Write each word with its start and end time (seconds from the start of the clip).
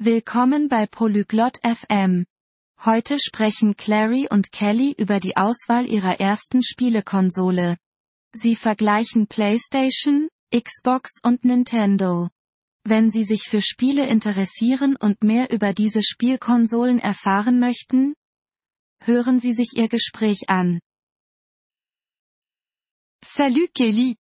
Willkommen 0.00 0.68
bei 0.68 0.86
Polyglot 0.86 1.58
FM. 1.64 2.24
Heute 2.84 3.18
sprechen 3.18 3.76
Clary 3.76 4.28
und 4.30 4.52
Kelly 4.52 4.94
über 4.96 5.18
die 5.18 5.36
Auswahl 5.36 5.90
ihrer 5.90 6.20
ersten 6.20 6.62
Spielekonsole. 6.62 7.76
Sie 8.32 8.54
vergleichen 8.54 9.26
PlayStation, 9.26 10.28
Xbox 10.54 11.18
und 11.24 11.44
Nintendo. 11.44 12.28
Wenn 12.84 13.10
Sie 13.10 13.24
sich 13.24 13.48
für 13.48 13.60
Spiele 13.60 14.06
interessieren 14.06 14.94
und 14.94 15.24
mehr 15.24 15.50
über 15.50 15.74
diese 15.74 16.04
Spielkonsolen 16.04 17.00
erfahren 17.00 17.58
möchten, 17.58 18.14
hören 19.02 19.40
Sie 19.40 19.52
sich 19.52 19.72
Ihr 19.74 19.88
Gespräch 19.88 20.48
an. 20.48 20.78
Salut 23.24 23.74
Kelly. 23.74 24.14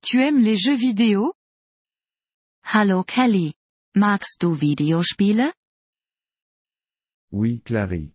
Tu 0.00 0.20
aimes 0.20 0.42
les 0.42 0.64
jeux 0.64 0.80
vidéo? 0.80 1.34
Hallo 2.64 3.04
Kelly. 3.04 3.57
Magst 3.98 4.40
du 4.42 4.54
Videospiele? 4.54 5.52
Oui 7.32 7.60
Clary. 7.64 8.14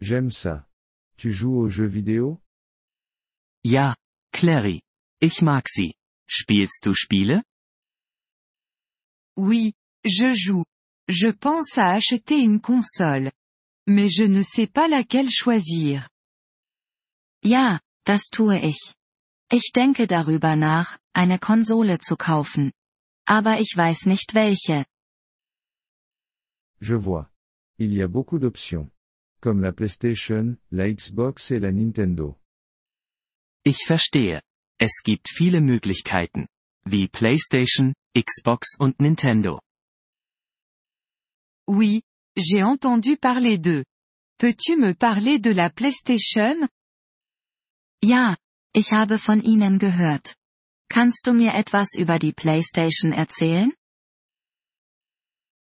J'aime 0.00 0.30
ça. 0.30 0.68
Tu 1.16 1.32
joues 1.32 1.56
aux 1.58 1.68
jeux 1.68 1.88
vidéo? 1.88 2.40
Ja, 3.64 3.96
Clary. 4.32 4.82
Ich 5.20 5.42
mag 5.42 5.64
sie. 5.66 5.94
Spielst 6.28 6.84
du 6.84 6.94
Spiele? 6.94 7.42
Oui, 9.36 9.72
je 10.04 10.34
joue. 10.36 10.64
Je 11.08 11.32
pense 11.32 11.76
à 11.78 11.94
acheter 11.94 12.38
une 12.38 12.60
console. 12.60 13.32
Mais 13.88 14.08
je 14.08 14.22
ne 14.22 14.44
sais 14.44 14.68
pas 14.68 14.86
laquelle 14.86 15.30
choisir. 15.32 16.08
Ja, 17.42 17.80
das 18.06 18.30
tue 18.30 18.60
ich. 18.60 18.94
Ich 19.50 19.72
denke 19.74 20.06
darüber 20.06 20.54
nach, 20.54 20.96
eine 21.12 21.40
Konsole 21.40 21.98
zu 21.98 22.14
kaufen. 22.16 22.70
Aber 23.26 23.58
ich 23.58 23.76
weiß 23.76 24.06
nicht 24.06 24.34
welche. 24.34 24.84
Je 26.84 26.94
vois. 26.94 27.30
Il 27.78 27.94
y 27.94 28.02
a 28.02 28.08
beaucoup 28.08 28.38
d'options. 28.38 28.90
Comme 29.40 29.62
la 29.62 29.72
PlayStation, 29.72 30.58
la 30.70 30.92
Xbox 30.92 31.50
et 31.50 31.58
la 31.58 31.72
Nintendo. 31.72 32.38
Ich 33.64 33.86
verstehe. 33.86 34.42
Es 34.78 35.02
gibt 35.02 35.30
viele 35.30 35.62
Möglichkeiten. 35.62 36.46
Wie 36.84 37.08
PlayStation, 37.08 37.94
Xbox 38.14 38.76
und 38.78 39.00
Nintendo. 39.00 39.62
Oui, 41.66 42.02
j'ai 42.36 42.62
entendu 42.62 43.16
parler 43.16 43.56
d'eux. 43.56 43.84
Peux-tu 44.38 44.76
me 44.76 44.92
parler 44.92 45.38
de 45.38 45.52
la 45.52 45.70
PlayStation? 45.70 46.68
Ja, 48.02 48.36
ich 48.74 48.92
habe 48.92 49.18
von 49.18 49.40
ihnen 49.40 49.78
gehört. 49.78 50.36
Kannst 50.90 51.26
du 51.26 51.32
mir 51.32 51.54
etwas 51.54 51.94
über 51.96 52.18
die 52.18 52.34
PlayStation 52.34 53.12
erzählen? 53.12 53.72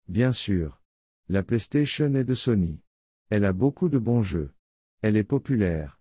Bien 0.06 0.34
sûr. 0.34 0.83
La 1.30 1.44
PlayStation 1.44 2.14
est 2.16 2.26
de 2.26 2.36
Sony. 2.36 2.82
Elle 3.30 3.46
a 3.46 3.54
beaucoup 3.54 3.90
de 3.90 3.98
bons 3.98 4.24
jeux. 4.24 4.54
Elle 5.02 5.18
est 5.18 5.24
populaire. 5.24 6.00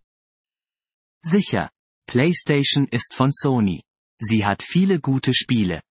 Sicher. 1.25 1.69
PlayStation 2.06 2.87
ist 2.92 3.15
von 3.15 3.31
Sony. 3.31 3.83
Sie 4.20 4.45
hat 4.45 4.62
viele 4.62 4.98
gute 4.98 5.33
Spiele. 5.33 5.83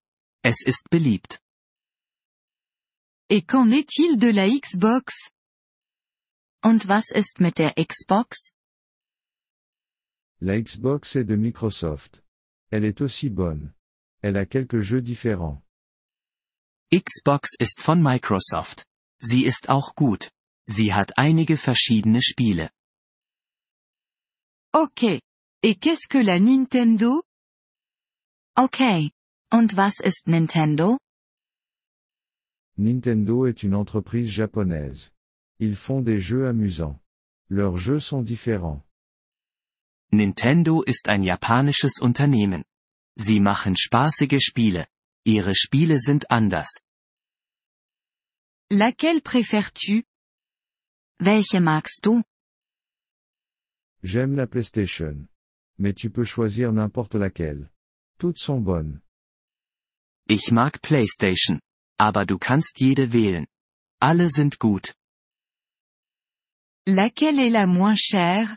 Es 0.44 0.66
ist 0.66 0.90
beliebt. 0.92 1.40
Et 3.30 3.44
qu'en 3.46 3.72
est-il 3.72 4.18
de 4.18 4.28
la 4.28 4.50
Xbox? 4.50 5.32
Und 6.64 6.88
was 6.88 7.10
ist 7.12 7.40
mit 7.40 7.58
der 7.58 7.74
Xbox? 7.76 8.52
La 10.42 10.62
Xbox 10.62 11.16
est 11.16 11.26
de 11.26 11.36
Microsoft. 11.38 12.22
Elle 12.72 12.86
est 12.86 13.02
aussi 13.02 13.30
bonne. 13.30 13.74
Elle 14.22 14.38
a 14.38 14.46
quelques 14.46 14.82
jeux 14.82 15.02
différents. 15.02 15.62
Xbox 16.94 17.56
ist 17.60 17.82
von 17.82 18.02
Microsoft. 18.02 18.86
Sie 19.22 19.46
ist 19.46 19.70
auch 19.70 19.96
gut. 19.96 20.32
Sie 20.68 20.94
hat 20.94 21.18
einige 21.18 21.58
verschiedene 21.58 22.22
Spiele. 22.22 22.72
Ok. 24.74 25.22
Et 25.64 25.80
qu'est-ce 25.80 26.08
que 26.08 26.24
la 26.24 26.40
Nintendo? 26.40 27.24
Okay. 28.56 29.12
Und 29.52 29.76
was 29.78 30.00
ist 30.00 30.28
Nintendo? 30.28 30.98
Nintendo 32.78 33.46
est 33.46 33.64
une 33.64 33.76
entreprise 33.76 34.32
japonaise. 34.32 35.12
Ils 35.60 35.76
font 35.76 36.02
des 36.02 36.20
jeux 36.20 36.48
amusants. 36.48 37.00
Leurs 37.50 37.78
jeux 37.78 38.00
sont 38.00 38.24
différents. 38.24 38.82
Nintendo 40.12 40.82
ist 40.82 41.10
ein 41.10 41.22
japanisches 41.24 42.00
Unternehmen. 42.02 42.64
Sie 43.18 43.40
machen 43.40 43.76
spaßige 43.76 44.42
Spiele. 44.42 44.88
Ihre 45.26 45.54
Spiele 45.54 46.00
sind 46.00 46.32
anders. 46.32 46.82
Laquelle 48.74 49.22
préfères-tu? 49.22 50.06
Welche 51.20 51.56
magst 51.56 52.06
du? 52.06 52.24
J'aime 54.02 54.38
la 54.38 54.48
PlayStation. 54.48 55.28
Mais 55.78 55.94
tu 55.94 56.10
peux 56.10 56.24
choisir 56.24 56.72
n'importe 56.72 57.16
laquelle. 57.16 57.70
Toutes 58.18 58.38
sont 58.38 58.62
bonnes. 58.62 59.02
Ich 60.30 60.54
mag 60.54 60.80
PlayStation. 60.80 61.60
Aber 62.00 62.26
du 62.26 62.38
kannst 62.38 62.80
jede 62.80 63.12
wählen. 63.12 63.46
Alle 64.00 64.30
sind 64.30 64.58
gut. 64.58 64.94
Laquelle 66.88 67.40
est 67.40 67.52
la 67.52 67.68
moins 67.68 67.98
chère? 67.98 68.56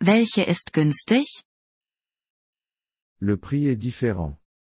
Welche 0.00 0.38
ist 0.38 0.72
günstig? 0.72 1.26
Le 3.20 3.36
prix 3.36 3.66
est 3.66 3.76
différent. 3.76 4.38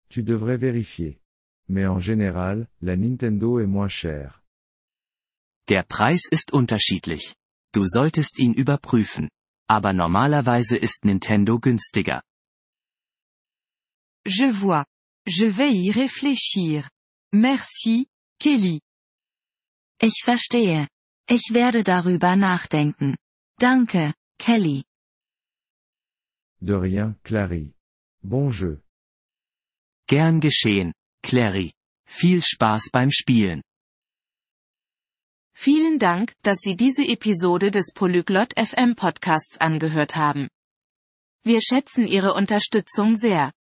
Tu 0.08 0.22
devrais 0.22 0.56
vérifier. 0.56 1.20
Mais 1.70 1.86
en 1.86 2.00
général, 2.00 2.66
la 2.82 2.96
Nintendo 2.96 3.60
est 3.60 3.66
moins 3.66 3.88
chère. 3.88 4.42
Der 5.68 5.84
Preis 5.84 6.26
ist 6.32 6.52
unterschiedlich. 6.52 7.36
Du 7.72 7.84
solltest 7.86 8.40
ihn 8.40 8.54
überprüfen. 8.54 9.30
Aber 9.68 9.92
normalerweise 9.92 10.76
ist 10.76 11.04
Nintendo 11.04 11.60
günstiger. 11.60 12.22
Je 14.26 14.50
vois. 14.50 14.84
Je 15.28 15.46
vais 15.46 15.72
y 15.72 15.92
réfléchir. 15.92 16.90
Merci, 17.32 18.08
Kelly. 18.40 18.80
Ich 20.00 20.24
verstehe. 20.24 20.88
Ich 21.28 21.52
werde 21.52 21.84
darüber 21.84 22.34
nachdenken. 22.34 23.16
Danke, 23.60 24.12
Kelly. 24.38 24.82
De 26.60 26.74
rien, 26.74 27.14
Clary. 27.22 27.74
Bon 28.22 28.50
jeu. 28.50 28.78
Gern 30.08 30.40
geschehen, 30.40 30.92
Clary. 31.22 31.72
Viel 32.06 32.42
Spaß 32.42 32.90
beim 32.92 33.10
Spielen. 33.10 33.62
Vielen 35.54 35.98
Dank, 35.98 36.32
dass 36.42 36.58
Sie 36.58 36.74
diese 36.74 37.06
Episode 37.06 37.70
des 37.70 37.92
Polyglot 37.94 38.54
FM 38.58 38.96
Podcasts 38.96 39.58
angehört 39.58 40.16
haben. 40.16 40.48
Wir 41.44 41.60
schätzen 41.60 42.06
Ihre 42.06 42.34
Unterstützung 42.34 43.14
sehr. 43.14 43.52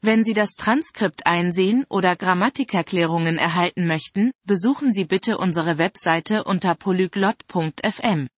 Wenn 0.00 0.22
Sie 0.22 0.32
das 0.32 0.50
Transkript 0.50 1.26
einsehen 1.26 1.84
oder 1.88 2.14
Grammatikerklärungen 2.14 3.36
erhalten 3.36 3.86
möchten, 3.86 4.30
besuchen 4.44 4.92
Sie 4.92 5.04
bitte 5.04 5.38
unsere 5.38 5.78
Webseite 5.78 6.44
unter 6.44 6.74
polyglot.fm. 6.74 8.28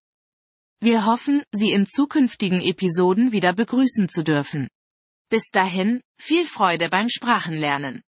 Wir 0.80 1.04
hoffen, 1.04 1.42
Sie 1.52 1.72
in 1.72 1.86
zukünftigen 1.86 2.62
Episoden 2.62 3.32
wieder 3.32 3.52
begrüßen 3.52 4.08
zu 4.08 4.24
dürfen. 4.24 4.68
Bis 5.28 5.50
dahin, 5.50 6.00
viel 6.18 6.46
Freude 6.46 6.88
beim 6.88 7.08
Sprachenlernen. 7.08 8.02